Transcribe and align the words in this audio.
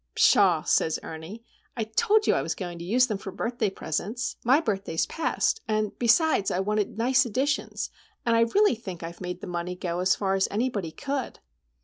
"Pshaw!" 0.15 0.63
says 0.63 0.97
Ernie—"I 1.03 1.83
told 1.83 2.25
you 2.25 2.33
I 2.33 2.41
was 2.41 2.55
going 2.55 2.79
to 2.79 2.83
use 2.83 3.05
them 3.05 3.19
for 3.19 3.31
birthday 3.31 3.69
presents. 3.69 4.35
My 4.43 4.59
birthday 4.59 4.95
is 4.95 5.05
past; 5.05 5.61
and 5.67 5.91
besides 5.99 6.49
I 6.49 6.59
wanted 6.59 6.97
nice 6.97 7.23
editions, 7.23 7.91
and 8.25 8.35
I 8.35 8.39
really 8.39 8.73
think 8.73 9.03
I've 9.03 9.21
made 9.21 9.41
the 9.41 9.45
money 9.45 9.75
go 9.75 9.99
as 9.99 10.15
far 10.15 10.33
as 10.33 10.47
anybody 10.49 10.91
could!" 10.91 11.37